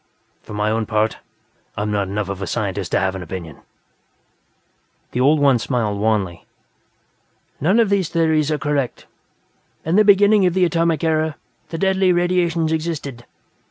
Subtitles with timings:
[0.41, 1.19] For my own part,
[1.77, 3.57] I'm not enough of a scientist to have an opinion."
[5.11, 6.47] The old one smiled wanly.
[7.59, 9.05] "None of these theories are correct.
[9.85, 11.35] In the beginning of the Atomic Era,
[11.69, 13.27] the Deadly Radiations existed.